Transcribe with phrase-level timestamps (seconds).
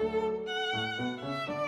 [0.00, 1.67] Música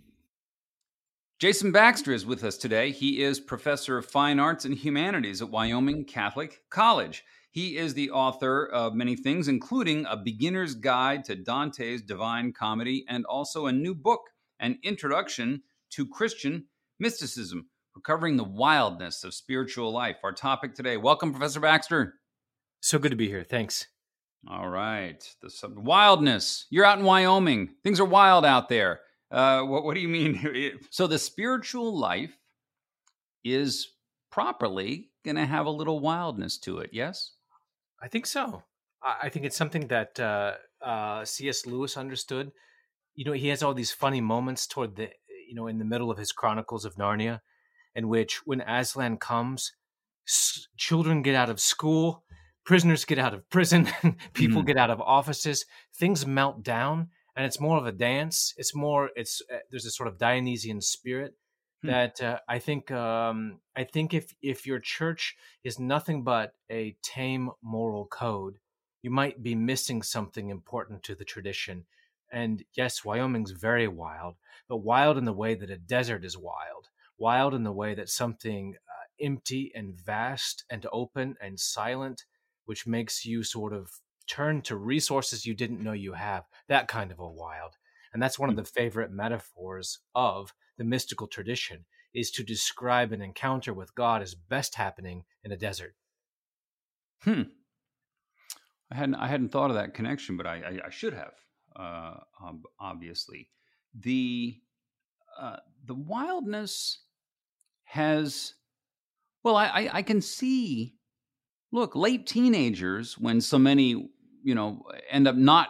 [1.41, 2.91] Jason Baxter is with us today.
[2.91, 7.23] He is professor of fine arts and humanities at Wyoming Catholic College.
[7.49, 13.05] He is the author of many things, including A Beginner's Guide to Dante's Divine Comedy
[13.09, 14.21] and also a new book,
[14.59, 16.65] An Introduction to Christian
[16.99, 20.17] Mysticism, recovering the wildness of spiritual life.
[20.23, 20.97] Our topic today.
[20.97, 22.19] Welcome, Professor Baxter.
[22.81, 23.43] So good to be here.
[23.43, 23.87] Thanks.
[24.47, 25.27] All right.
[25.41, 26.67] The sub- wildness.
[26.69, 27.71] You're out in Wyoming.
[27.83, 28.99] Things are wild out there.
[29.31, 30.79] Uh, what, what do you mean?
[30.89, 32.37] so the spiritual life
[33.43, 33.89] is
[34.29, 36.89] properly going to have a little wildness to it.
[36.91, 37.31] Yes,
[38.01, 38.63] I think so.
[39.03, 41.65] I think it's something that uh, uh, C.S.
[41.65, 42.51] Lewis understood.
[43.15, 45.09] You know, he has all these funny moments toward the,
[45.47, 47.41] you know, in the middle of his Chronicles of Narnia,
[47.95, 49.73] in which when Aslan comes,
[50.27, 52.23] s- children get out of school,
[52.63, 53.85] prisoners get out of prison,
[54.33, 54.67] people mm-hmm.
[54.67, 55.65] get out of offices,
[55.95, 58.53] things melt down, and it's more of a dance.
[58.57, 61.35] It's more it's uh, there's a sort of Dionysian spirit
[61.81, 61.89] hmm.
[61.89, 66.95] that uh, I think um, I think if if your church is nothing but a
[67.01, 68.57] tame moral code,
[69.01, 71.85] you might be missing something important to the tradition.
[72.33, 74.35] And yes, Wyoming's very wild,
[74.69, 76.87] but wild in the way that a desert is wild,
[77.17, 82.23] wild in the way that something uh, empty and vast and open and silent,
[82.65, 83.91] which makes you sort of
[84.31, 87.75] turn to resources you didn't know you have, that kind of a wild.
[88.13, 93.21] And that's one of the favorite metaphors of the mystical tradition is to describe an
[93.21, 95.95] encounter with God as best happening in a desert.
[97.23, 97.43] Hmm.
[98.91, 101.33] I hadn't I hadn't thought of that connection, but I I, I should have.
[101.75, 102.17] Uh,
[102.79, 103.49] obviously,
[103.93, 104.59] the
[105.39, 106.99] uh, the wildness
[107.83, 108.53] has.
[109.43, 110.95] Well, I, I I can see.
[111.71, 114.09] Look, late teenagers when so many
[114.43, 115.69] you know, end up not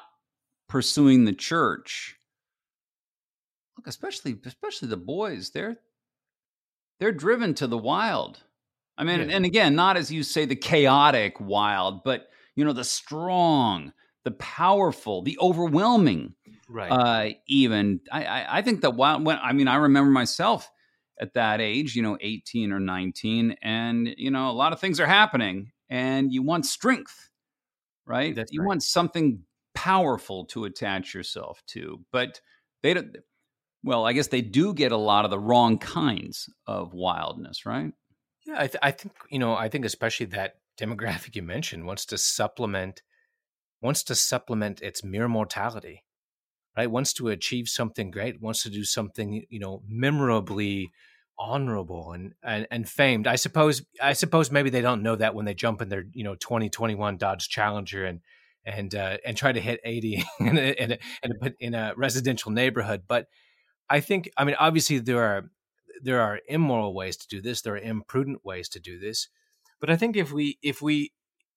[0.67, 2.15] pursuing the church.
[3.77, 5.77] Look, especially especially the boys, they're
[6.99, 8.43] they're driven to the wild.
[8.97, 9.35] I mean, yeah.
[9.35, 13.93] and again, not as you say the chaotic wild, but you know, the strong,
[14.23, 16.35] the powerful, the overwhelming.
[16.69, 16.91] Right.
[16.91, 19.25] Uh, even I, I, I think that wild.
[19.25, 20.69] When I mean, I remember myself
[21.19, 24.99] at that age, you know, eighteen or nineteen, and you know, a lot of things
[24.99, 27.30] are happening, and you want strength
[28.11, 28.35] right?
[28.35, 28.67] That's you right.
[28.67, 32.41] want something powerful to attach yourself to, but
[32.83, 33.15] they don't.
[33.83, 37.93] Well, I guess they do get a lot of the wrong kinds of wildness, right?
[38.45, 39.55] Yeah, I, th- I think you know.
[39.55, 43.01] I think especially that demographic you mentioned wants to supplement
[43.81, 46.03] wants to supplement its mere mortality,
[46.77, 46.91] right?
[46.91, 48.41] Wants to achieve something great.
[48.41, 50.91] Wants to do something you know memorably
[51.41, 53.25] honorable and, and and famed.
[53.27, 56.23] I suppose I suppose maybe they don't know that when they jump in their you
[56.23, 58.21] know 2021 Dodge Challenger and
[58.63, 61.93] and uh, and try to hit 80 in a, in a, in a, in a
[61.97, 63.03] residential neighborhood.
[63.07, 63.27] But
[63.89, 65.49] I think I mean obviously there are
[66.03, 67.61] there are immoral ways to do this.
[67.61, 69.27] There are imprudent ways to do this.
[69.79, 71.11] But I think if we if we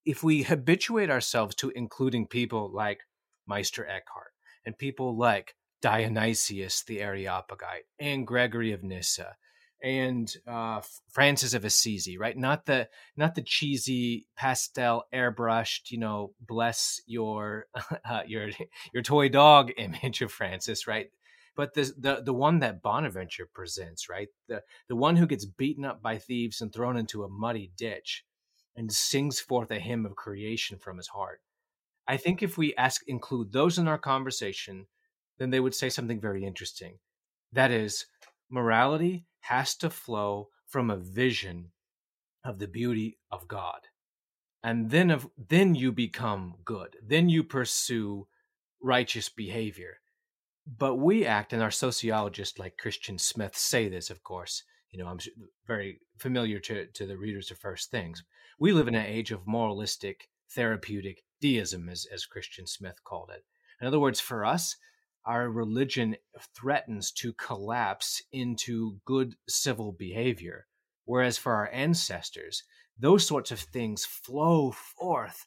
[0.07, 3.01] if we habituate ourselves to including people like
[3.47, 4.33] Meister Eckhart
[4.65, 9.37] and people like Dionysius the Areopagite and Gregory of Nyssa
[9.85, 12.37] and uh, Francis of Assisi, right?
[12.37, 12.89] Not the
[13.19, 17.67] not the cheesy pastel airbrushed, you know, bless your
[18.09, 18.49] uh, your
[18.95, 21.11] your toy dog image of Francis, right?
[21.55, 24.29] But the the the one that Bonaventure presents, right?
[24.49, 28.25] The the one who gets beaten up by thieves and thrown into a muddy ditch,
[28.75, 31.43] and sings forth a hymn of creation from his heart.
[32.09, 34.87] I think if we ask include those in our conversation,
[35.39, 36.99] then they would say something very interesting.
[37.53, 38.07] That is,
[38.51, 41.71] morality has to flow from a vision
[42.45, 43.81] of the beauty of God.
[44.63, 46.97] And then of then you become good.
[47.07, 48.27] Then you pursue
[48.83, 49.99] righteous behavior.
[50.67, 54.63] But we act, and our sociologists like Christian Smith say this, of course.
[54.91, 55.19] You know, I'm
[55.67, 58.23] very familiar to, to the readers of First Things.
[58.59, 63.45] We live in an age of moralistic, therapeutic deism, as, as Christian Smith called it.
[63.81, 64.77] In other words, for us,
[65.25, 66.17] our religion
[66.55, 70.67] threatens to collapse into good civil behavior.
[71.05, 72.63] Whereas for our ancestors,
[72.99, 75.47] those sorts of things flow forth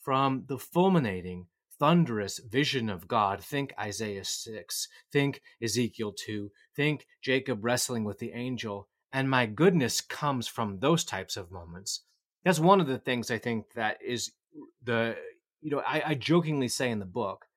[0.00, 1.46] from the fulminating,
[1.78, 3.42] thunderous vision of God.
[3.42, 8.88] Think Isaiah 6, think Ezekiel 2, think Jacob wrestling with the angel.
[9.12, 12.02] And my goodness comes from those types of moments.
[12.44, 14.32] That's one of the things I think that is
[14.82, 15.16] the,
[15.60, 17.47] you know, I, I jokingly say in the book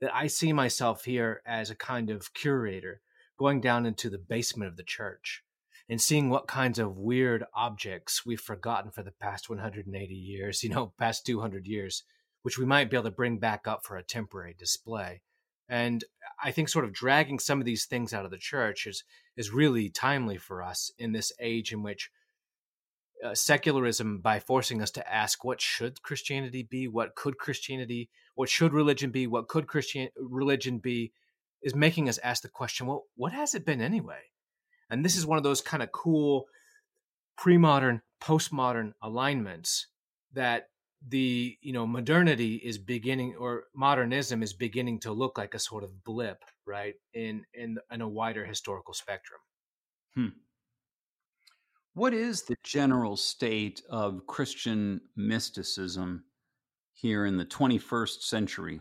[0.00, 3.00] that I see myself here as a kind of curator
[3.38, 5.42] going down into the basement of the church
[5.88, 10.70] and seeing what kinds of weird objects we've forgotten for the past 180 years, you
[10.70, 12.02] know, past 200 years,
[12.42, 15.22] which we might be able to bring back up for a temporary display.
[15.68, 16.04] And
[16.42, 19.02] I think sort of dragging some of these things out of the church is
[19.36, 22.10] is really timely for us in this age in which
[23.24, 28.48] uh, secularism, by forcing us to ask what should Christianity be, what could Christianity, what
[28.48, 31.12] should religion be, what could Christian religion be,
[31.62, 34.20] is making us ask the question, well, what has it been anyway?
[34.88, 36.46] And this is one of those kind of cool
[37.36, 39.88] pre-modern, postmodern alignments
[40.34, 40.68] that
[41.08, 45.84] the you know modernity is beginning or modernism is beginning to look like a sort
[45.84, 49.38] of blip right in in in a wider historical spectrum
[50.14, 50.28] hmm.
[51.92, 56.24] what is the general state of christian mysticism
[56.96, 58.80] here in the 21st century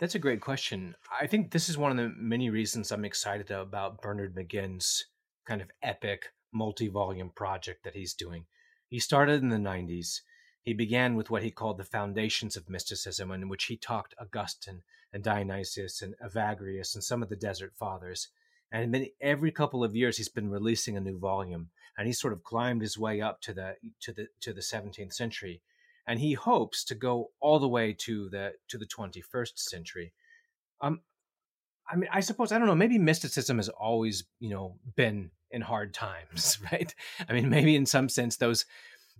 [0.00, 0.94] That's a great question.
[1.20, 5.04] I think this is one of the many reasons I'm excited about Bernard McGinn's
[5.46, 8.46] kind of epic multi volume project that he's doing.
[8.88, 10.20] He started in the 90s.
[10.62, 14.84] He began with what he called the foundations of mysticism, in which he talked Augustine
[15.12, 18.28] and Dionysius and Evagrius and some of the desert fathers.
[18.72, 22.32] And then every couple of years, he's been releasing a new volume, and he sort
[22.32, 25.60] of climbed his way up to the to the to the 17th century
[26.10, 30.12] and he hopes to go all the way to the to the 21st century.
[30.80, 31.02] Um,
[31.88, 32.74] I mean, I suppose I don't know.
[32.74, 36.92] Maybe mysticism has always, you know, been in hard times, right?
[37.28, 38.64] I mean, maybe in some sense those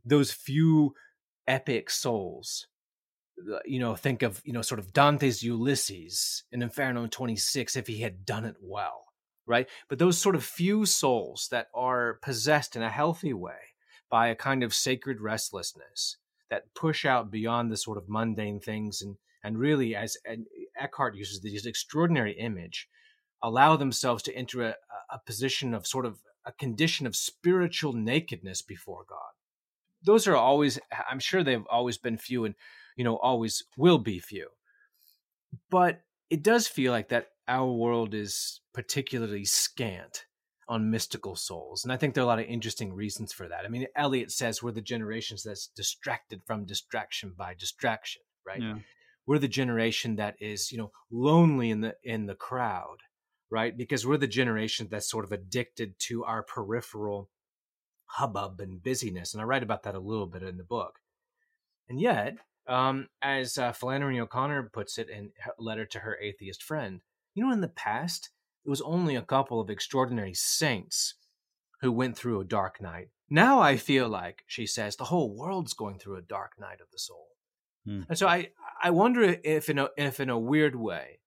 [0.04, 0.94] those few
[1.46, 2.66] epic souls
[3.64, 8.02] you know think of you know sort of dante's ulysses in inferno 26 if he
[8.02, 9.06] had done it well
[9.50, 13.74] right but those sort of few souls that are possessed in a healthy way
[14.08, 16.16] by a kind of sacred restlessness
[16.48, 20.46] that push out beyond the sort of mundane things and and really as and
[20.78, 22.88] Eckhart uses this extraordinary image
[23.42, 24.74] allow themselves to enter a,
[25.10, 29.32] a position of sort of a condition of spiritual nakedness before God.
[30.02, 30.78] Those are always
[31.10, 32.54] I'm sure they've always been few and
[32.96, 34.48] you know always will be few.
[35.70, 40.24] But it does feel like that our world is particularly scant
[40.68, 41.82] on mystical souls.
[41.82, 43.64] And I think there are a lot of interesting reasons for that.
[43.64, 48.62] I mean, Eliot says we're the generations that's distracted from distraction by distraction, right?
[48.62, 48.76] Yeah.
[49.26, 52.98] We're the generation that is, you know, lonely in the in the crowd,
[53.50, 53.76] right?
[53.76, 57.30] Because we're the generation that's sort of addicted to our peripheral
[58.04, 59.34] hubbub and busyness.
[59.34, 61.00] And I write about that a little bit in the book.
[61.88, 62.36] And yet,
[62.68, 67.00] um, as uh, Flannery O'Connor puts it in a letter to her atheist friend,
[67.34, 68.30] you know, in the past,
[68.64, 71.14] it was only a couple of extraordinary saints
[71.80, 73.08] who went through a dark night.
[73.30, 76.90] Now I feel like, she says, the whole world's going through a dark night of
[76.92, 77.28] the soul.
[77.86, 78.02] Hmm.
[78.08, 78.50] And so I,
[78.82, 81.20] I wonder if in, a, if in a weird way,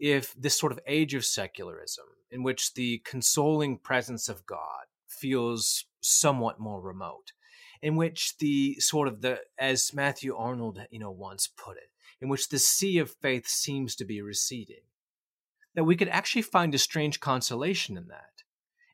[0.00, 5.84] if this sort of age of secularism, in which the consoling presence of God feels
[6.00, 7.32] somewhat more remote,
[7.80, 12.28] in which the sort of the, as Matthew Arnold, you know, once put it, in
[12.28, 14.82] which the sea of faith seems to be receding,
[15.74, 18.42] that we could actually find a strange consolation in that.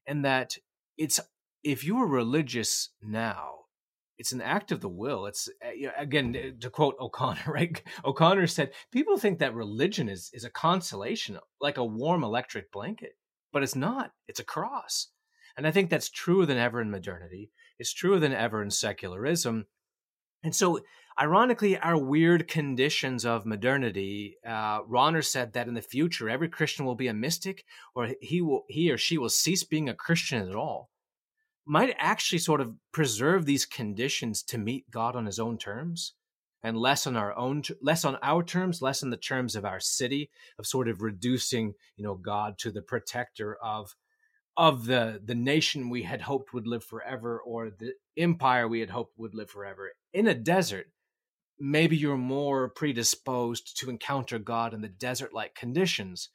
[0.07, 0.57] And that
[0.97, 1.21] it's,
[1.63, 3.61] if you are religious now,
[4.21, 5.25] it's an act of the will.
[5.25, 7.83] It's eh, again to quote O'Connor, right?
[8.05, 13.17] O'Connor said people think that religion is is a consolation, like a warm electric blanket,
[13.51, 14.13] but it's not.
[14.29, 15.09] It's a cross,
[15.57, 17.51] and I think that's truer than ever in modernity.
[17.79, 19.65] It's truer than ever in secularism,
[20.45, 20.81] and so
[21.19, 26.85] ironically, our weird conditions of modernity, uh, Rahner said that in the future, every Christian
[26.85, 27.65] will be a mystic,
[27.95, 30.91] or he will, he or she will cease being a Christian at all.
[31.67, 36.15] might actually sort of preserve these conditions to meet God on his own terms
[36.63, 39.81] and less on our own less on our terms less on the terms of our
[39.81, 43.95] city of sort of reducing you know god to the protector of
[44.57, 48.91] of the the nation we had hoped would live forever or the empire we had
[48.91, 50.89] hoped would live forever in a desert
[51.61, 56.31] maybe you're more predisposed to encounter god in the desert like conditions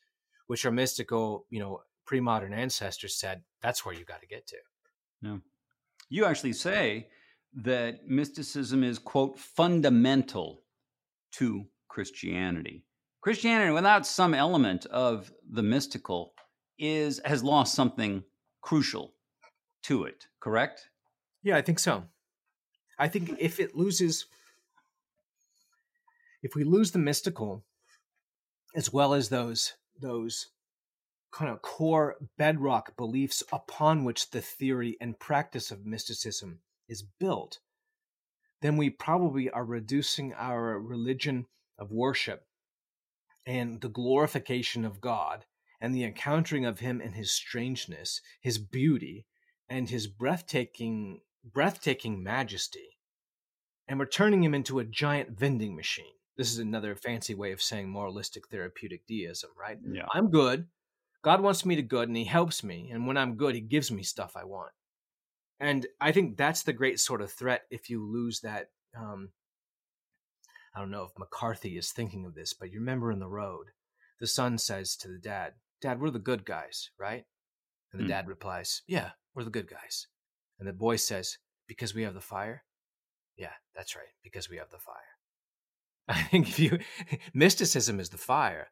[0.47, 4.57] which our mystical you know pre-modern ancestors said that's where you got to get to
[5.21, 5.37] yeah
[6.09, 7.07] you actually say
[7.63, 10.61] that mysticism is, quote, fundamental
[11.33, 12.83] to Christianity.
[13.21, 16.33] Christianity, without some element of the mystical,
[16.77, 18.23] is has lost something
[18.61, 19.13] crucial
[19.83, 20.89] to it, correct?
[21.41, 22.03] Yeah, I think so.
[22.99, 24.25] I think if it loses
[26.45, 27.65] if we lose the mystical
[28.75, 30.45] as well as those those
[31.31, 37.57] kind of core bedrock beliefs upon which the theory and practice of mysticism is built,
[38.61, 41.47] then we probably are reducing our religion
[41.79, 42.43] of worship
[43.47, 45.45] and the glorification of God
[45.81, 49.25] and the encountering of him in his strangeness, his beauty,
[49.67, 52.99] and his breathtaking breathtaking majesty.
[53.87, 56.14] And we're turning him into a giant vending machine.
[56.37, 59.77] This is another fancy way of saying moralistic therapeutic deism, right?
[59.89, 60.05] Yeah.
[60.13, 60.67] I'm good.
[61.23, 62.89] God wants me to good and he helps me.
[62.91, 64.71] And when I'm good, he gives me stuff I want
[65.59, 68.69] and I think that's the great sort of threat if you lose that.
[68.97, 69.29] Um,
[70.75, 73.67] I don't know if McCarthy is thinking of this, but you remember in the road,
[74.19, 77.25] the son says to the dad, "Dad, we're the good guys, right?"
[77.91, 78.09] And the mm.
[78.09, 80.07] dad replies, "Yeah, we're the good guys."
[80.59, 81.37] And the boy says,
[81.67, 82.65] "Because we have the fire."
[83.37, 85.14] Yeah, that's right, because we have the fire.
[86.07, 86.79] I think if you
[87.33, 88.69] mysticism is the fire.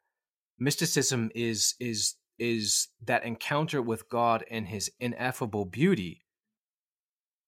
[0.58, 6.22] Mysticism is is is that encounter with God and his ineffable beauty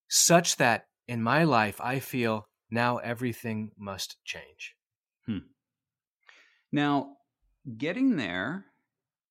[0.07, 4.75] such that in my life I feel now everything must change.
[5.25, 5.39] Hmm.
[6.71, 7.17] Now,
[7.77, 8.65] getting there,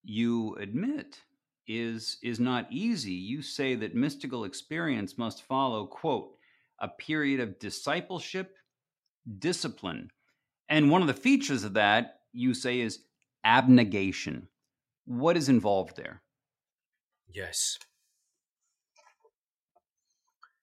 [0.05, 1.21] you admit,
[1.67, 3.13] is is not easy.
[3.13, 6.35] You say that mystical experience must follow, quote,
[6.79, 8.57] a period of discipleship,
[9.39, 10.11] discipline.
[10.69, 13.01] And one of the features of that, you say, is
[13.45, 14.49] abnegation.
[15.05, 16.23] What is involved there?
[17.33, 17.79] Yes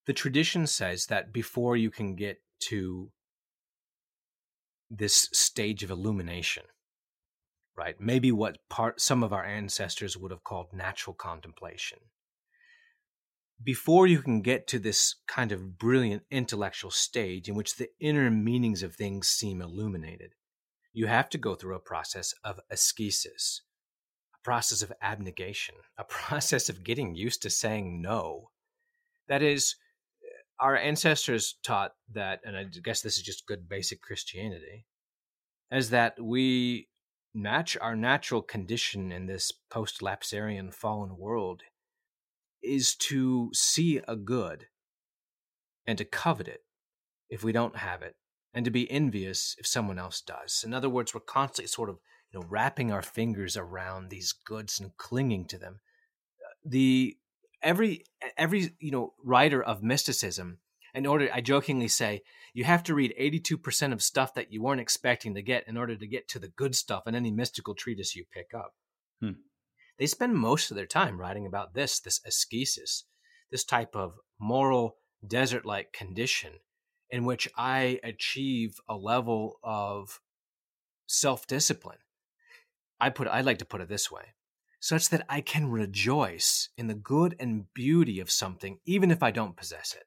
[0.05, 3.11] the tradition says that before you can get to
[4.89, 6.63] this stage of illumination
[7.75, 11.97] right maybe what part some of our ancestors would have called natural contemplation
[13.63, 18.29] before you can get to this kind of brilliant intellectual stage in which the inner
[18.29, 20.33] meanings of things seem illuminated
[20.93, 23.61] you have to go through a process of ascesis
[24.35, 28.49] a process of abnegation a process of getting used to saying no.
[29.27, 29.75] That is
[30.59, 34.85] our ancestors taught that, and I guess this is just good basic Christianity,
[35.71, 36.87] is that we
[37.33, 41.63] match our natural condition in this post lapsarian fallen world
[42.63, 44.67] is to see a good
[45.85, 46.61] and to covet it
[47.29, 48.15] if we don't have it
[48.53, 50.63] and to be envious if someone else does.
[50.65, 51.99] In other words, we're constantly sort of
[52.31, 55.79] you know wrapping our fingers around these goods and clinging to them.
[56.65, 57.17] The
[57.63, 58.03] every
[58.37, 60.59] every you know writer of mysticism
[60.93, 62.21] in order i jokingly say
[62.53, 65.95] you have to read 82% of stuff that you weren't expecting to get in order
[65.95, 68.75] to get to the good stuff in any mystical treatise you pick up
[69.21, 69.31] hmm.
[69.97, 73.03] They spend most of their time writing about this this ascesis
[73.51, 76.53] this type of moral desert like condition
[77.09, 80.19] in which i achieve a level of
[81.07, 81.99] self-discipline
[82.99, 84.33] i put i like to put it this way
[84.83, 89.31] such that I can rejoice in the good and beauty of something, even if I
[89.31, 90.03] don't possess it.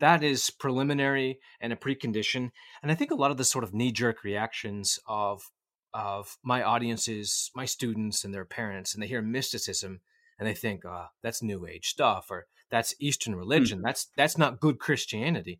[0.00, 2.50] That is preliminary and a precondition.
[2.82, 5.52] And I think a lot of the sort of knee jerk reactions of
[5.96, 10.00] of my audiences, my students and their parents, and they hear mysticism
[10.38, 13.38] and they think, oh, that's new age stuff or that's Eastern hmm.
[13.38, 13.78] religion.
[13.78, 13.84] Mm.
[13.84, 15.58] That's that's not good Christianity.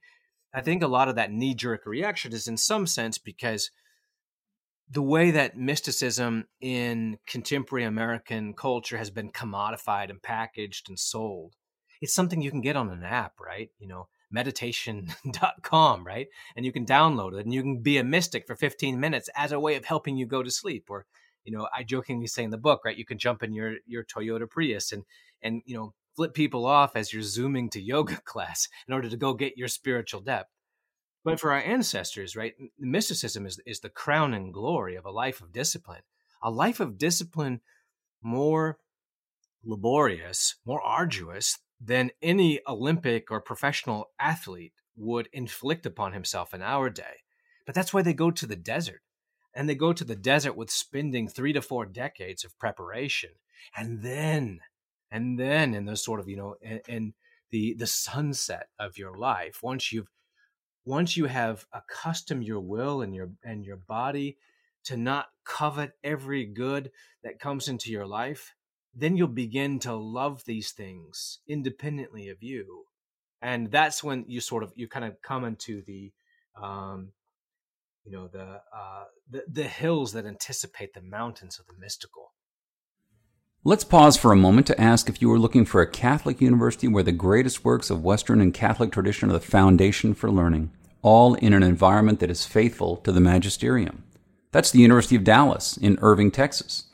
[0.53, 3.71] I think a lot of that knee jerk reaction is in some sense because
[4.89, 11.55] the way that mysticism in contemporary American culture has been commodified and packaged and sold.
[12.01, 13.71] It's something you can get on an app, right?
[13.79, 16.29] You know, meditation.com, right?
[16.57, 19.53] And you can download it and you can be a mystic for 15 minutes as
[19.53, 20.87] a way of helping you go to sleep.
[20.89, 21.07] Or,
[21.45, 24.05] you know, I jokingly say in the book, right, you can jump in your your
[24.05, 25.05] Toyota Prius and
[25.43, 29.17] and you know, flip people off as you're zooming to yoga class in order to
[29.17, 30.51] go get your spiritual depth.
[31.25, 35.41] But for our ancestors, right, mysticism is, is the crown and glory of a life
[35.41, 36.03] of discipline.
[36.41, 37.61] A life of discipline
[38.23, 38.79] more
[39.65, 46.89] laborious, more arduous than any Olympic or professional athlete would inflict upon himself in our
[46.91, 47.23] day.
[47.67, 49.03] But that's why they go to the desert.
[49.55, 53.31] And they go to the desert with spending three to four decades of preparation.
[53.77, 54.61] And then,
[55.11, 57.15] and then in the sort of, you know, in, in
[57.51, 60.11] the the sunset of your life, once you've
[60.85, 64.37] once you have accustomed your will and your and your body
[64.85, 66.91] to not covet every good
[67.25, 68.55] that comes into your life,
[68.99, 72.85] then you'll begin to love these things independently of you
[73.43, 76.13] and that's when you sort of you kind of come into the
[76.61, 77.13] um
[78.05, 82.33] you know the uh the, the hills that anticipate the mountains of the mystical
[83.67, 86.87] Let's pause for a moment to ask if you are looking for a Catholic university
[86.87, 90.71] where the greatest works of Western and Catholic tradition are the foundation for learning,
[91.03, 94.05] all in an environment that is faithful to the magisterium.
[94.53, 96.86] That's the University of Dallas in Irving, Texas.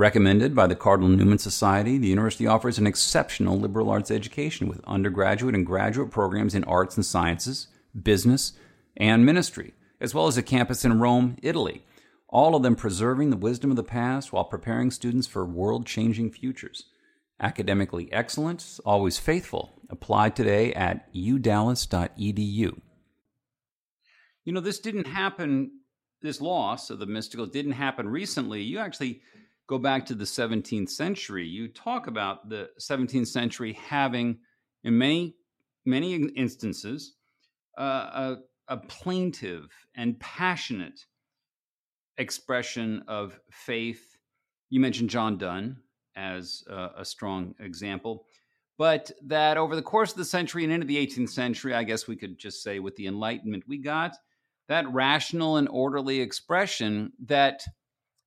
[0.00, 4.80] Recommended by the Cardinal Newman Society, the university offers an exceptional liberal arts education with
[4.86, 7.68] undergraduate and graduate programs in arts and sciences,
[8.02, 8.54] business,
[8.96, 11.84] and ministry, as well as a campus in Rome, Italy,
[12.30, 16.30] all of them preserving the wisdom of the past while preparing students for world changing
[16.30, 16.86] futures.
[17.38, 19.82] Academically excellent, always faithful.
[19.90, 22.80] Apply today at udallas.edu.
[24.46, 25.72] You know, this didn't happen,
[26.22, 28.62] this loss of the mystical didn't happen recently.
[28.62, 29.20] You actually
[29.70, 34.36] go back to the 17th century, you talk about the 17th century having,
[34.82, 35.36] in many
[35.86, 37.14] many instances,
[37.78, 38.36] uh, a,
[38.68, 41.06] a plaintive and passionate
[42.18, 44.18] expression of faith.
[44.70, 45.76] You mentioned John Donne
[46.16, 48.26] as a, a strong example
[48.76, 52.08] but that over the course of the century and into the 18th century, I guess
[52.08, 54.16] we could just say with the Enlightenment, we got
[54.68, 57.62] that rational and orderly expression that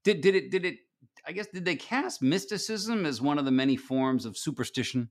[0.04, 0.76] did did it did it
[1.26, 5.10] I guess did they cast mysticism as one of the many forms of superstition?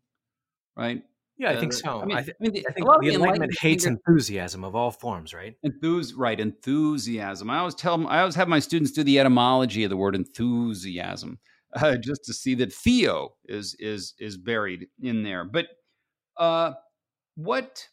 [0.76, 1.02] Right.
[1.38, 2.00] Yeah, I think uh, so.
[2.02, 4.90] I mean, I, th- I, mean, I think the Enlightenment, Enlightenment hates enthusiasm of all
[4.90, 5.56] forms, right?
[5.64, 6.38] Enthus, right?
[6.38, 7.50] Enthusiasm.
[7.50, 8.06] I always tell them.
[8.06, 11.38] I always have my students do the etymology of the word enthusiasm,
[11.74, 15.44] uh, just to see that theo is is is buried in there.
[15.44, 15.66] But
[16.36, 16.74] uh,
[17.34, 17.88] what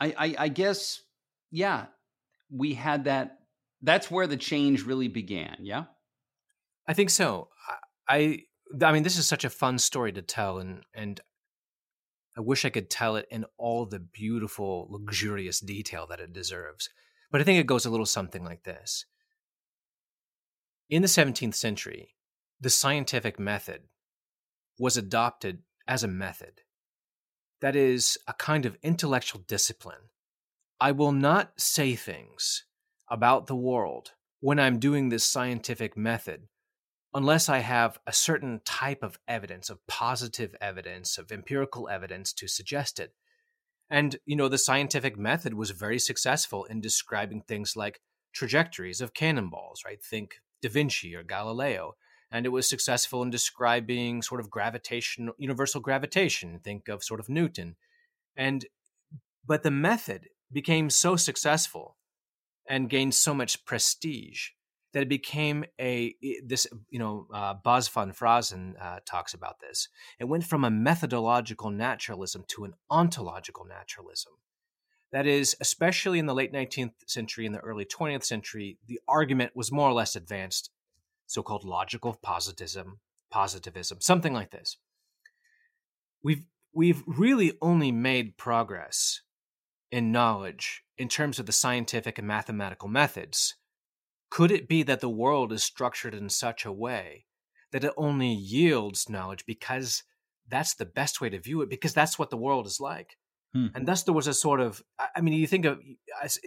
[0.00, 1.00] I, I, I guess,
[1.50, 1.86] yeah,
[2.50, 3.38] we had that.
[3.82, 5.56] That's where the change really began.
[5.60, 5.84] Yeah.
[6.86, 7.48] I think so.
[8.08, 8.44] I
[8.82, 11.20] I mean this is such a fun story to tell and and
[12.36, 16.88] I wish I could tell it in all the beautiful luxurious detail that it deserves.
[17.30, 19.04] But I think it goes a little something like this.
[20.88, 22.14] In the 17th century,
[22.60, 23.82] the scientific method
[24.78, 26.62] was adopted as a method.
[27.60, 30.10] That is a kind of intellectual discipline.
[30.80, 32.64] I will not say things
[33.08, 36.48] about the world when I'm doing this scientific method
[37.14, 42.48] unless I have a certain type of evidence, of positive evidence, of empirical evidence to
[42.48, 43.12] suggest it.
[43.90, 48.00] And, you know, the scientific method was very successful in describing things like
[48.32, 50.02] trajectories of cannonballs, right?
[50.02, 51.96] Think Da Vinci or Galileo.
[52.30, 56.60] And it was successful in describing sort of gravitation, universal gravitation.
[56.64, 57.76] Think of sort of Newton.
[58.34, 58.64] And,
[59.46, 61.98] but the method became so successful
[62.66, 64.48] and gained so much prestige
[64.92, 69.88] that it became a this you know uh, Bas van Fraassen uh, talks about this.
[70.18, 74.34] It went from a methodological naturalism to an ontological naturalism.
[75.12, 79.52] That is, especially in the late 19th century and the early 20th century, the argument
[79.54, 80.70] was more or less advanced,
[81.26, 83.00] so-called logical positivism,
[83.30, 84.78] positivism, something like this.
[86.22, 89.20] We've we've really only made progress
[89.90, 93.56] in knowledge in terms of the scientific and mathematical methods
[94.32, 97.26] could it be that the world is structured in such a way
[97.70, 100.04] that it only yields knowledge because
[100.48, 103.18] that's the best way to view it, because that's what the world is like?
[103.52, 103.66] Hmm.
[103.74, 104.82] And thus, there was a sort of,
[105.14, 105.78] I mean, you think of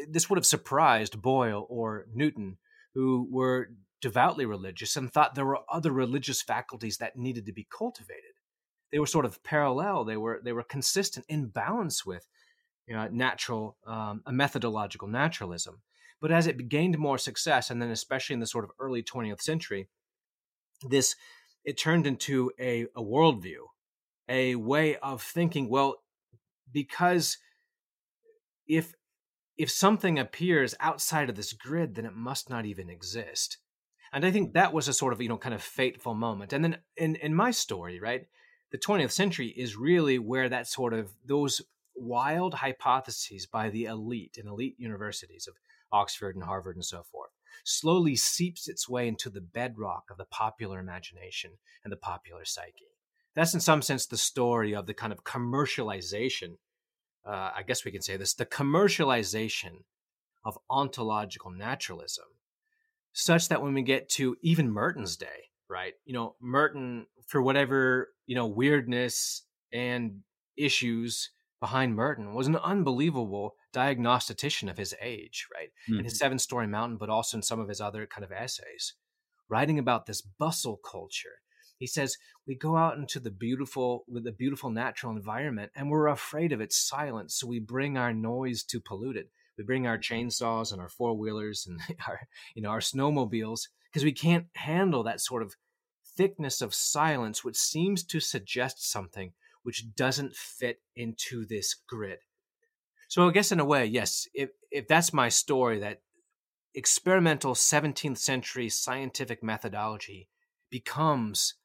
[0.10, 2.58] this would have surprised Boyle or Newton,
[2.96, 3.70] who were
[4.02, 8.34] devoutly religious and thought there were other religious faculties that needed to be cultivated.
[8.92, 10.06] They were sort of parallel.
[10.06, 12.28] They were they were consistent in balance with
[12.88, 15.82] you know, natural, um, a methodological naturalism.
[16.26, 19.42] But as it gained more success, and then especially in the sort of early 20th
[19.42, 19.90] century,
[20.82, 21.16] this
[21.64, 23.68] it turned into a, a worldview,
[24.28, 25.70] a way of thinking.
[25.70, 25.98] Well,
[26.74, 27.38] because
[28.66, 28.96] if
[29.56, 33.60] if something appears outside of this grid, then it must not even exist.
[34.12, 36.54] And I think that was a sort of you know kind of fateful moment.
[36.54, 38.26] And then in in my story, right,
[38.72, 41.62] the 20th century is really where that sort of those
[41.96, 45.54] wild hypotheses by the elite in elite universities of
[45.92, 47.32] Oxford and Harvard and so forth,
[47.64, 51.52] slowly seeps its way into the bedrock of the popular imagination
[51.84, 52.92] and the popular psyche.
[53.34, 56.58] that's in some sense the story of the kind of commercialization.
[57.26, 59.84] Uh, I guess we can say this: the commercialization
[60.46, 62.26] of ontological naturalism,
[63.14, 65.94] such that when we get to even Merton's day, right?
[66.06, 69.44] You know, Merton, for whatever you know weirdness
[69.74, 70.22] and
[70.58, 75.70] issues behind Merton, was an unbelievable diagnostician of his age, right?
[75.90, 76.00] Mm-hmm.
[76.00, 76.18] In his mm-hmm.
[76.18, 78.94] Seven Storey Mountain, but also in some of his other kind of essays,
[79.50, 81.40] writing about this bustle culture.
[81.78, 86.08] He says we go out into the beautiful with the beautiful natural environment and we're
[86.08, 89.30] afraid of its silence, so we bring our noise to pollute it.
[89.58, 94.06] We bring our chainsaws and our four wheelers and our you know our snowmobiles because
[94.06, 95.56] we can't handle that sort of
[96.16, 99.34] thickness of silence, which seems to suggest something
[99.66, 102.20] which doesn't fit into this grid.
[103.08, 106.02] So I guess in a way, yes, if if that's my story, that
[106.76, 110.30] experimental 17th century scientific methodology
[110.70, 111.56] becomes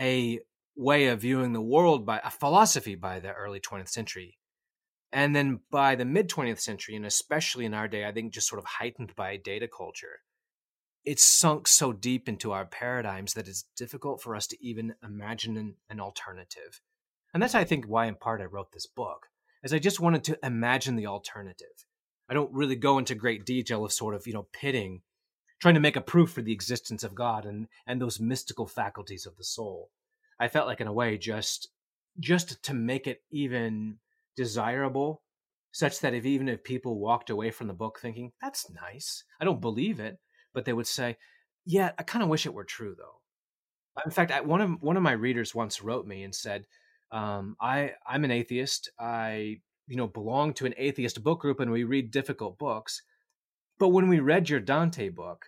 [0.00, 0.40] a
[0.76, 4.38] way of viewing the world by a philosophy by the early 20th century.
[5.12, 8.48] And then by the mid 20th century, and especially in our day, I think just
[8.48, 10.22] sort of heightened by data culture,
[11.04, 15.56] it's sunk so deep into our paradigms that it's difficult for us to even imagine
[15.56, 16.80] an, an alternative.
[17.32, 19.26] And that's, I think, why in part I wrote this book,
[19.62, 21.84] as I just wanted to imagine the alternative.
[22.28, 25.02] I don't really go into great detail of sort of, you know, pitting,
[25.60, 29.26] trying to make a proof for the existence of God and, and those mystical faculties
[29.26, 29.90] of the soul.
[30.38, 31.68] I felt like in a way just
[32.20, 33.98] just to make it even
[34.36, 35.22] desirable
[35.72, 39.44] such that if even if people walked away from the book thinking that's nice i
[39.44, 40.18] don't believe it
[40.54, 41.16] but they would say
[41.64, 45.02] yeah i kind of wish it were true though in fact one of one of
[45.02, 46.64] my readers once wrote me and said
[47.10, 48.90] um, i i'm an atheist.
[48.98, 53.02] I you know belong to an atheist book group and we read difficult books.
[53.78, 55.46] But when we read your dante book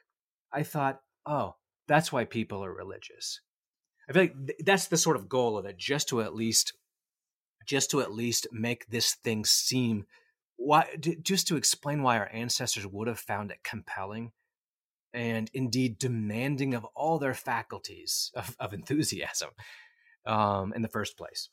[0.53, 1.55] i thought oh
[1.91, 3.41] that's why people are religious.
[4.09, 6.73] I feel like th- that's the sort of goal of it, just to at least,
[7.67, 10.07] just to at least make this thing seem
[10.55, 14.31] why, d- just to explain why our ancestors would have found it compelling,
[15.13, 19.51] and indeed demanding of all their faculties of, of enthusiasm
[20.27, 21.49] um, in the first place.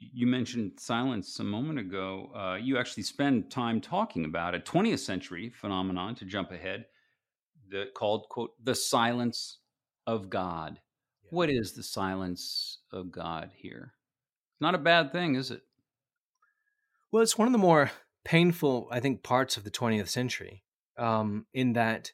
[0.00, 2.30] You mentioned silence a moment ago.
[2.34, 6.86] Uh, you actually spend time talking about a 20th century phenomenon to jump ahead
[7.70, 9.58] that called quote the silence
[10.06, 10.80] of God.
[11.30, 13.92] What is the silence of God here?
[14.60, 15.62] Not a bad thing, is it?
[17.12, 17.90] Well, it's one of the more
[18.24, 20.64] painful, I think, parts of the 20th century,
[20.96, 22.12] um, in that,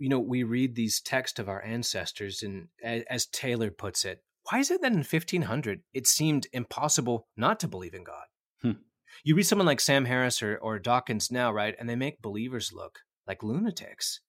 [0.00, 4.58] you know, we read these texts of our ancestors, and as Taylor puts it, why
[4.58, 8.24] is it that in 1500 it seemed impossible not to believe in God?
[8.62, 8.80] Hmm.
[9.22, 12.72] You read someone like Sam Harris or, or Dawkins now, right, and they make believers
[12.72, 14.20] look like lunatics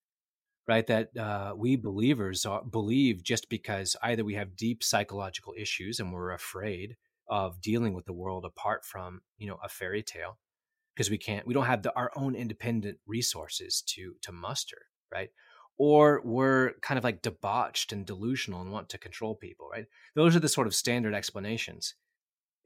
[0.68, 0.86] right?
[0.88, 6.14] That uh, we believers are, believe just because either we have deep psychological issues and
[6.14, 6.96] we're afraid
[7.28, 10.38] of dealing with the world apart from you know a fairy tale
[10.94, 14.78] because we can't we don't have the, our own independent resources to to muster
[15.12, 15.30] right
[15.78, 20.36] or we're kind of like debauched and delusional and want to control people right those
[20.36, 21.96] are the sort of standard explanations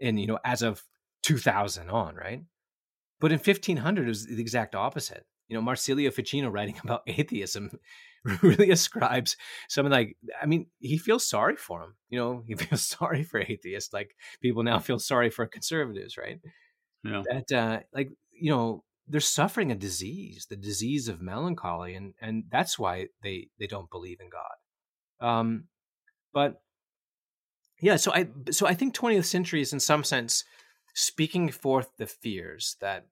[0.02, 0.84] and you know as of
[1.24, 2.44] 2000 on right
[3.20, 7.72] but in 1500 it was the exact opposite you know, Marsilio Ficino writing about atheism
[8.42, 9.38] really ascribes
[9.70, 11.96] something like, I mean, he feels sorry for him.
[12.10, 16.40] You know, he feels sorry for atheists, like people now feel sorry for conservatives, right?
[17.04, 17.22] Yeah.
[17.30, 22.46] That, uh, like, you know, they're suffering a disease, the disease of melancholy, and and
[22.52, 25.28] that's why they they don't believe in God.
[25.28, 25.66] Um,
[26.34, 26.62] but
[27.82, 30.44] yeah, so I so I think 20th century is in some sense
[30.94, 33.08] speaking forth the fears that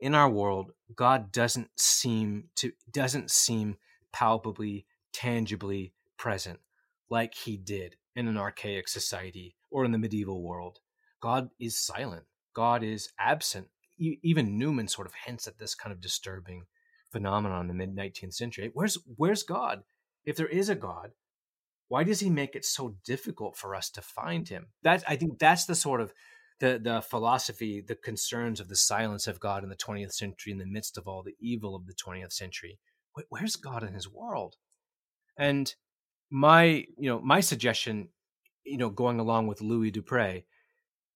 [0.00, 3.76] in our world, God doesn't seem to doesn't seem
[4.12, 6.60] palpably, tangibly present
[7.10, 10.78] like he did in an archaic society or in the medieval world.
[11.20, 12.24] God is silent.
[12.54, 13.68] God is absent.
[13.98, 16.64] Even Newman sort of hints at this kind of disturbing
[17.10, 18.70] phenomenon in the mid 19th century.
[18.72, 19.82] Where's where's God?
[20.24, 21.12] If there is a God,
[21.88, 24.68] why does he make it so difficult for us to find him?
[24.82, 26.12] That I think that's the sort of
[26.60, 30.58] the the philosophy, the concerns of the silence of God in the 20th century, in
[30.58, 32.78] the midst of all the evil of the 20th century.
[33.30, 34.56] Where's God in His world?
[35.36, 35.74] And
[36.30, 38.08] my you know my suggestion,
[38.64, 40.42] you know, going along with Louis Dupre,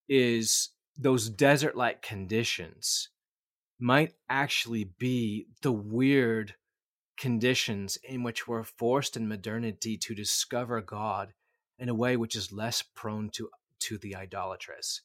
[0.09, 3.09] is those desert-like conditions
[3.79, 6.55] might actually be the weird
[7.17, 11.33] conditions in which we're forced in modernity to discover God
[11.79, 15.01] in a way which is less prone to to the idolatrous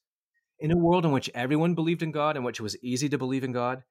[0.58, 3.18] in a world in which everyone believed in God, in which it was easy to
[3.18, 3.84] believe in God,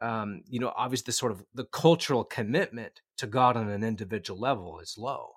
[0.00, 4.38] um, you know, obviously the sort of the cultural commitment to God on an individual
[4.38, 5.34] level is low.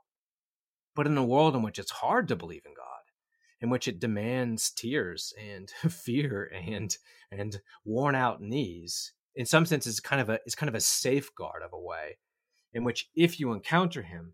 [0.95, 2.87] but in a world in which it's hard to believe in God,
[3.62, 6.98] in which it demands tears and fear and
[7.32, 10.82] and worn out knees, in some sense, it's kind of a it's kind of a
[10.82, 12.17] safeguard of a way
[12.74, 14.34] in which if you encounter him,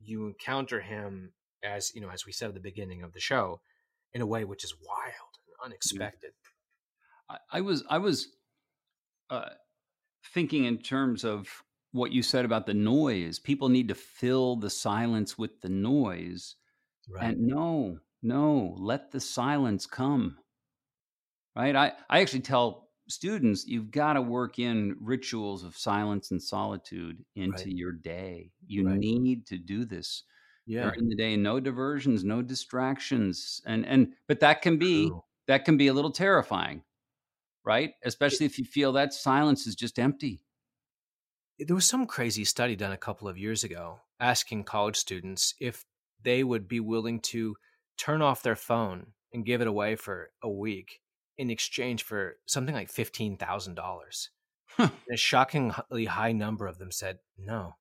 [0.00, 3.60] you encounter him as you know, as we said at the beginning of the show,
[4.12, 6.30] in a way which is wild and unexpected.
[7.28, 8.28] I, I was I was
[9.30, 9.50] uh,
[10.32, 11.48] thinking in terms of
[11.92, 13.38] what you said about the noise.
[13.38, 16.56] People need to fill the silence with the noise.
[17.10, 17.30] Right.
[17.30, 20.38] And no, no, let the silence come.
[21.56, 21.74] Right?
[21.74, 27.24] I, I actually tell students you've got to work in rituals of silence and solitude
[27.34, 27.66] into right.
[27.66, 28.52] your day.
[28.66, 28.98] You right.
[28.98, 30.24] need to do this
[30.66, 30.82] yeah.
[30.82, 31.36] during the day.
[31.36, 33.60] No diversions, no distractions.
[33.66, 35.24] And and but that can be True.
[35.48, 36.82] that can be a little terrifying,
[37.64, 37.92] right?
[38.04, 40.44] Especially if you feel that silence is just empty.
[41.60, 45.54] Eh, there was some crazy study done a couple of years ago asking college students
[45.60, 45.84] if
[46.22, 47.56] they would be willing to
[47.98, 51.00] turn off their phone and give it away for a week
[51.36, 54.28] in exchange for something like $15,000.
[55.10, 57.74] A shockingly high number of them said no.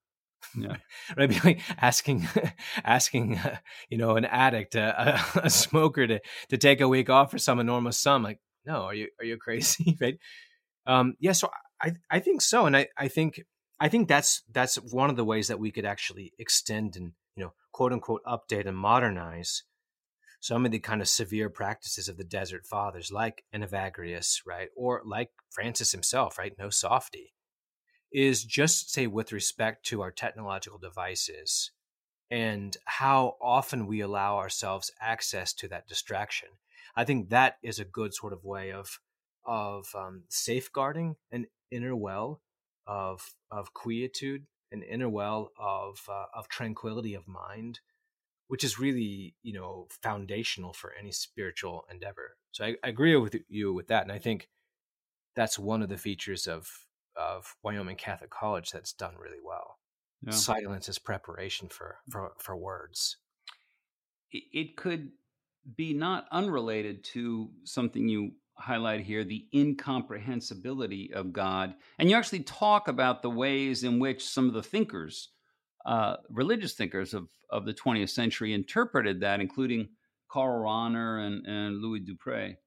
[0.56, 0.78] Yeah.
[1.18, 1.44] right?
[1.44, 2.28] Like asking,
[2.84, 3.58] asking, uh,
[3.90, 4.94] you know, an addict, uh,
[5.36, 8.24] a, a, smoker to to take a week off for some enormous sum.
[8.24, 9.98] Like, no, are you are you crazy?
[10.02, 10.18] right?
[10.86, 11.34] Um, yeah.
[11.34, 11.50] So
[11.82, 13.42] I I think so, and I I think
[13.80, 17.44] I think that's that's one of the ways that we could actually extend and you
[17.44, 19.64] know quote unquote update and modernize
[20.40, 24.70] some of the kind of severe practices of the desert fathers, like an Evagrius, right,
[24.76, 27.34] or like Francis himself, right, no softy,
[28.12, 31.72] is just say with respect to our technological devices
[32.30, 36.50] and how often we allow ourselves access to that distraction.
[36.96, 39.00] I think that is a good sort of way of
[39.46, 42.42] of um, safeguarding an inner well
[42.86, 47.80] of of quietude, an inner well of uh, of tranquility of mind,
[48.48, 52.38] which is really you know foundational for any spiritual endeavor.
[52.52, 54.50] So I, I agree with you with that, and I think
[55.36, 56.70] that's one of the features of
[57.16, 59.80] of Wyoming Catholic College that's done really well.
[60.22, 60.32] Yeah.
[60.32, 62.12] Silence is preparation for mm.
[62.12, 63.18] for for words.
[64.32, 65.12] It could
[65.76, 71.76] be not unrelated to something you highlight here the incomprehensibility of God.
[71.98, 75.30] And you actually talk about the ways in which some of the thinkers
[75.88, 79.88] uh, religious thinkers of, of the 20th century interpreted that, including
[80.30, 82.58] Karl Rahner and, and Louis Dupre.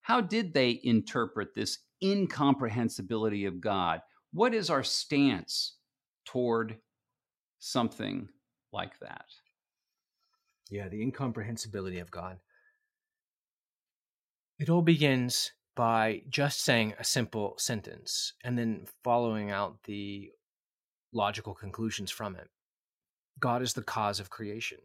[0.00, 4.00] How did they interpret this incomprehensibility of God?
[4.32, 5.76] What is our stance
[6.24, 6.78] toward
[7.58, 8.28] something
[8.72, 9.26] like that?
[10.70, 12.38] Yeah, the incomprehensibility of God.
[14.58, 20.30] It all begins by just saying a simple sentence and then following out the
[21.12, 22.48] logical conclusions from it.
[23.38, 24.78] God is the cause of creation.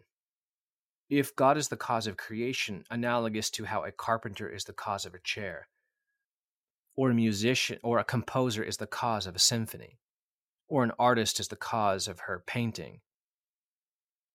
[1.10, 5.06] If God is the cause of creation, analogous to how a carpenter is the cause
[5.06, 5.68] of a chair,
[6.96, 9.98] or a musician or a composer is the cause of a symphony,
[10.68, 13.02] or an artist is the cause of her painting,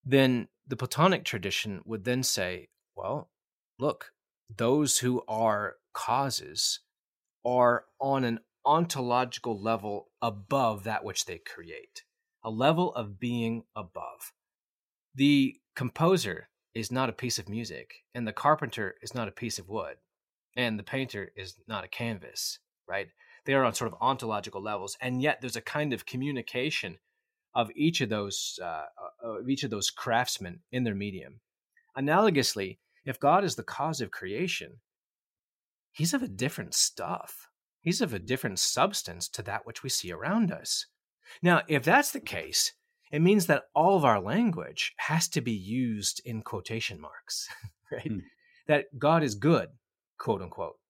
[0.05, 3.31] then the Platonic tradition would then say, well,
[3.79, 4.13] look,
[4.55, 6.81] those who are causes
[7.45, 12.03] are on an ontological level above that which they create,
[12.45, 14.33] a level of being above.
[15.15, 19.59] The composer is not a piece of music, and the carpenter is not a piece
[19.59, 19.97] of wood,
[20.57, 23.09] and the painter is not a canvas, right?
[23.47, 26.99] They are on sort of ontological levels, and yet there's a kind of communication
[27.55, 28.85] of each of those uh,
[29.23, 31.41] of each of those craftsmen in their medium.
[31.97, 34.81] Analogously, if God is the cause of creation,
[35.93, 37.49] He's of a different stuff.
[37.87, 40.87] He's of a different substance to that which we see around us.
[41.41, 42.73] Now, if that's the case,
[43.13, 47.49] it means that all of our language has to be used in quotation marks,
[47.93, 48.09] right?
[48.09, 48.19] Hmm.
[48.67, 49.69] That God is good,
[50.19, 50.81] quote unquote.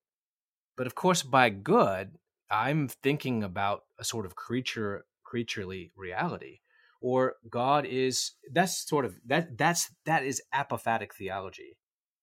[0.75, 2.17] But of course, by good,
[2.49, 6.61] I'm thinking about a sort of creature creaturely reality
[7.01, 11.77] or god is that's sort of that that's that is apophatic theology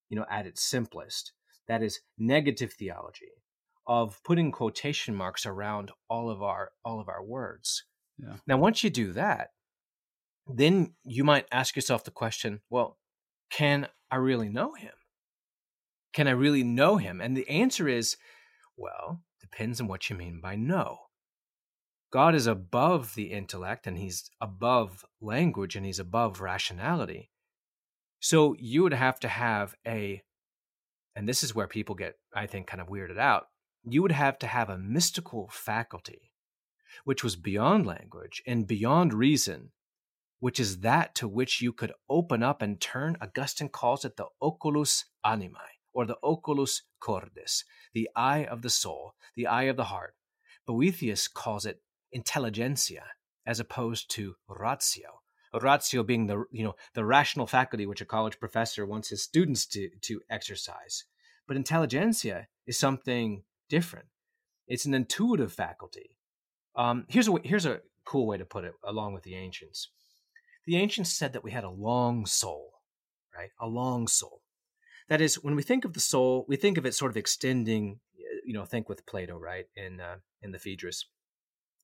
[0.09, 1.33] you know at its simplest
[1.67, 3.29] that is negative theology
[3.87, 7.83] of putting quotation marks around all of our all of our words.
[8.17, 8.35] Yeah.
[8.47, 9.49] Now, once you do that,
[10.47, 12.97] then you might ask yourself the question, well,
[13.49, 14.93] can I really know him?
[16.13, 17.19] Can I really know him?
[17.19, 18.15] And the answer is,
[18.77, 20.97] well, depends on what you mean by know.
[22.11, 27.29] God is above the intellect and he's above language and he's above rationality.
[28.21, 30.23] So you would have to have a,
[31.15, 33.47] and this is where people get, I think, kind of weirded out
[33.87, 36.31] you would have to have a mystical faculty
[37.03, 39.71] which was beyond language and beyond reason
[40.39, 43.17] which is that to which you could open up and turn.
[43.21, 49.15] Augustine calls it the oculus animae, or the oculus cordis, the eye of the soul,
[49.35, 50.13] the eye of the heart.
[50.67, 51.81] Boethius calls it
[52.15, 53.03] intelligentia,
[53.45, 55.21] as opposed to ratio.
[55.53, 59.65] Ratio being the you know the rational faculty which a college professor wants his students
[59.65, 61.05] to to exercise.
[61.47, 64.07] But intelligentia is something different.
[64.67, 66.15] It's an intuitive faculty.
[66.75, 69.89] Um, here's a here's a cool way to put it, along with the ancients.
[70.65, 72.71] The ancients said that we had a long soul,
[73.35, 73.49] right?
[73.59, 74.41] A long soul.
[75.07, 77.99] That is, when we think of the soul, we think of it sort of extending.
[78.43, 79.65] You know, think with Plato, right?
[79.75, 81.05] In uh, in the Phaedrus,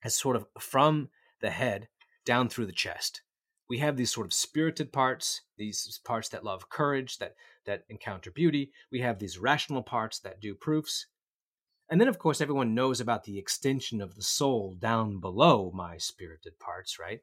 [0.04, 1.10] as sort of from
[1.42, 1.88] the head
[2.26, 3.22] down through the chest.
[3.70, 8.30] We have these sort of spirited parts, these parts that love courage, that that encounter
[8.32, 8.72] beauty.
[8.92, 11.08] We have these rational parts that do proofs.
[11.92, 15.98] And then, of course, everyone knows about the extension of the soul down below my
[15.98, 17.20] spirited parts, right?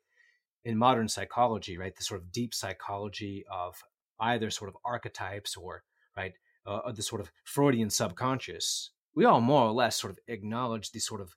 [0.63, 3.83] In modern psychology, right, the sort of deep psychology of
[4.21, 6.35] either sort of archetypes or, right,
[6.67, 11.07] uh, the sort of Freudian subconscious, we all more or less sort of acknowledge these
[11.07, 11.35] sort of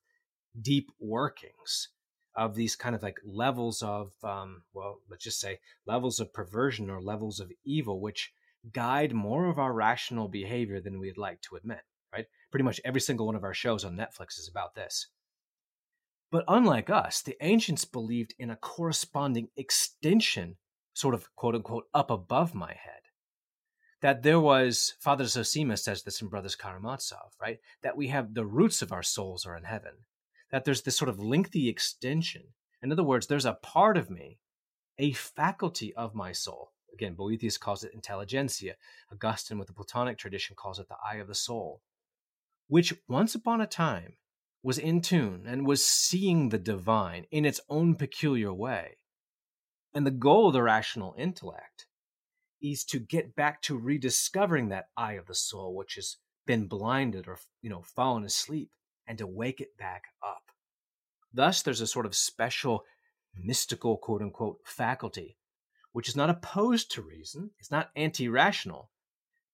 [0.62, 1.88] deep workings
[2.36, 6.90] of these kind of like levels of um, well let's just say levels of perversion
[6.90, 8.32] or levels of evil which
[8.74, 11.82] guide more of our rational behavior than we'd like to admit
[12.52, 15.08] pretty much every single one of our shows on netflix is about this
[16.32, 20.58] but unlike us the ancients believed in a corresponding extension
[20.94, 23.02] sort of quote unquote up above my head
[24.02, 28.46] that there was father zosima says this in brothers karamazov right that we have the
[28.46, 29.94] roots of our souls are in heaven
[30.52, 32.44] that there's this sort of lengthy extension.
[32.84, 34.40] In other words, there's a part of me,
[35.00, 36.74] a faculty of my soul.
[36.94, 38.74] Again, Boethius calls it intelligentia.
[39.12, 41.82] Augustine, with the Platonic tradition, calls it the eye of the soul,
[42.72, 44.14] which once upon a time
[44.64, 48.96] was in tune and was seeing the divine in its own peculiar way.
[49.94, 51.86] And the goal of the rational intellect
[52.62, 56.16] is to get back to rediscovering that eye of the soul, which has
[56.48, 58.72] been blinded or you know fallen asleep
[59.06, 60.44] and to wake it back up.
[61.34, 62.86] Thus, there's a sort of special
[63.36, 65.36] mystical, quote unquote, faculty,
[65.92, 68.92] which is not opposed to reason, it's not anti rational,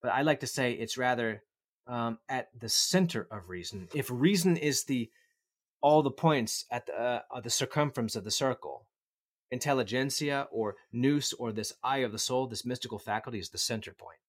[0.03, 1.41] but I like to say it's rather
[1.87, 3.87] um, at the center of reason.
[3.93, 5.09] If reason is the
[5.81, 8.87] all the points at the, uh, the circumference of the circle,
[9.53, 13.93] intelligentia or nous or this eye of the soul, this mystical faculty is the center
[13.93, 14.19] point.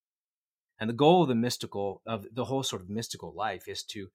[0.78, 4.10] And the goal of the mystical, of the whole sort of mystical life is to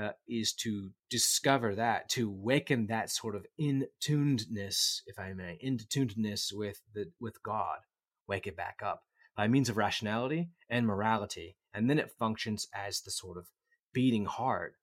[0.00, 5.58] uh, is to discover that, to waken that sort of in tunedness, if I may,
[5.60, 7.80] in tunedness with the with God,
[8.26, 9.02] wake it back up
[9.36, 13.46] by means of rationality and morality, and then it functions as the sort of
[13.92, 14.74] beating heart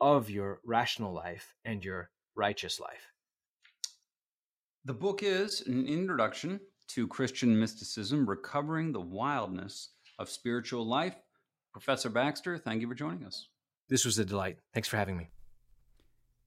[0.00, 3.12] of your rational life and your righteous life.
[4.84, 11.16] The book is an introduction to Christian mysticism, recovering the wildness of spiritual life.
[11.72, 13.48] Professor Baxter, thank you for joining us.
[13.88, 14.58] This was a delight.
[14.74, 15.30] Thanks for having me.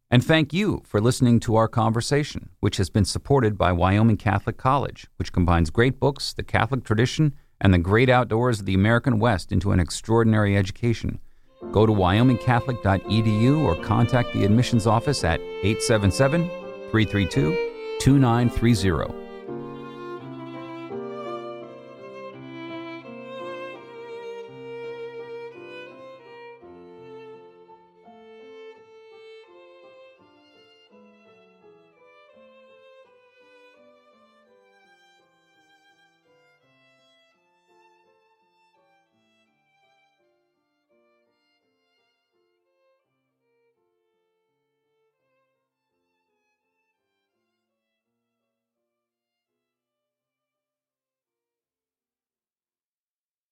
[0.09, 4.57] And thank you for listening to our conversation, which has been supported by Wyoming Catholic
[4.57, 9.19] College, which combines great books, the Catholic tradition, and the great outdoors of the American
[9.19, 11.19] West into an extraordinary education.
[11.71, 16.47] Go to wyomingcatholic.edu or contact the admissions office at 877
[16.91, 19.26] 332 2930.